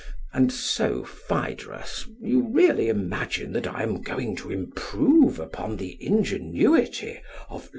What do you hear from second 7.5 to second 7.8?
of Lysias?